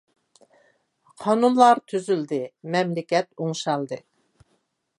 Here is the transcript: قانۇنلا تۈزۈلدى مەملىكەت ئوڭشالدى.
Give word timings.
قانۇنلا 1.25 1.67
تۈزۈلدى 1.93 2.41
مەملىكەت 2.77 3.29
ئوڭشالدى. 3.45 4.01